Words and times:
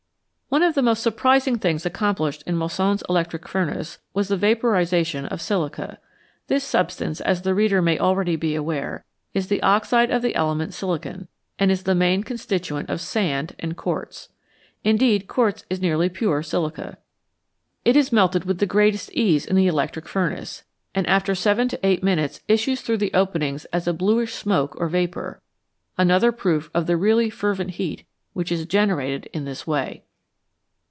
One 0.53 0.63
of 0.63 0.75
the 0.75 0.81
most 0.81 1.01
surprising 1.01 1.57
things 1.59 1.85
accomplished 1.85 2.43
in 2.45 2.57
Moissan's 2.57 3.03
electric 3.07 3.47
furnace 3.47 3.99
was 4.13 4.27
the 4.27 4.35
vaporisation 4.35 5.25
of 5.27 5.39
silica. 5.41 5.97
This 6.47 6.65
substance, 6.65 7.21
as 7.21 7.43
the 7.43 7.55
reader 7.55 7.81
may 7.81 7.97
already 7.97 8.35
be 8.35 8.53
aware, 8.55 9.05
is 9.33 9.47
the 9.47 9.63
oxide 9.63 10.11
of 10.11 10.21
the 10.21 10.35
element 10.35 10.73
silicon, 10.73 11.29
and 11.57 11.71
is 11.71 11.83
the 11.83 11.95
main 11.95 12.21
con 12.25 12.35
stituent 12.35 12.89
of 12.89 12.99
sand 12.99 13.55
and 13.59 13.77
quartz. 13.77 14.27
Indeed, 14.83 15.29
quartz 15.29 15.63
is 15.69 15.79
nearly 15.79 16.09
pure 16.09 16.43
silica. 16.43 16.97
It 17.85 17.95
is 17.95 18.11
melted 18.11 18.43
with 18.43 18.57
the 18.57 18.65
greatest 18.65 19.09
ease 19.13 19.45
in 19.45 19.55
the 19.55 19.67
electric 19.67 20.03
funiace, 20.03 20.63
and 20.93 21.07
after 21.07 21.33
seven 21.33 21.69
to 21.69 21.79
eight 21.81 22.03
minutes 22.03 22.41
issues 22.49 22.81
through 22.81 22.97
the 22.97 23.13
openings 23.13 23.63
as 23.71 23.87
a 23.87 23.93
bluish 23.93 24.33
smoke 24.33 24.75
or 24.77 24.89
vapour 24.89 25.41
another 25.97 26.33
proof 26.33 26.69
of 26.73 26.87
the 26.87 26.97
really 26.97 27.29
fervent 27.29 27.69
heat 27.71 28.05
which 28.33 28.51
is 28.51 28.65
generated 28.65 29.29
in 29.31 29.45
this 29.45 29.65
way. 29.65 30.03